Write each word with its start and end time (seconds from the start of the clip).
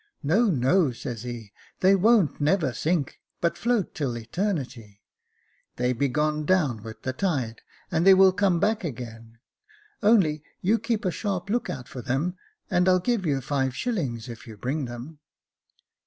* 0.17 0.23
No, 0.33 0.45
no,' 0.49 0.89
says 0.91 1.21
he, 1.21 1.53
* 1.65 1.79
they 1.81 1.93
wo'n't 1.95 2.41
never 2.41 2.73
sink, 2.73 3.19
but 3.39 3.55
float 3.55 3.93
till 3.93 4.17
eternity 4.17 4.99
5 5.77 5.77
they 5.77 5.93
be 5.93 6.07
gone 6.07 6.43
down 6.43 6.81
with 6.81 7.03
the 7.03 7.13
tide, 7.13 7.61
and 7.91 8.03
they 8.03 8.15
will 8.15 8.31
come 8.33 8.59
back 8.59 8.83
again: 8.83 9.37
only 10.01 10.41
you 10.59 10.79
keep 10.79 11.05
a 11.05 11.11
sharp 11.11 11.51
look 11.51 11.69
out 11.69 11.87
for 11.87 12.01
them, 12.01 12.35
and 12.67 12.89
I'll 12.89 12.97
give 12.99 13.27
you 13.27 13.41
five 13.41 13.75
shillings, 13.75 14.27
if 14.27 14.47
you 14.47 14.57
bring 14.57 14.85
them.' 14.85 15.19